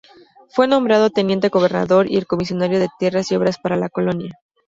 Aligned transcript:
Fue 0.49 0.67
nombrado 0.67 1.11
Teniente 1.11 1.49
Gobernador 1.49 2.09
y 2.09 2.17
el 2.17 2.25
Comisionado 2.25 2.79
de 2.79 2.87
Tierras 2.97 3.31
y 3.31 3.35
Obras 3.35 3.59
para 3.59 3.75
la 3.75 3.87
colonia. 3.87 4.31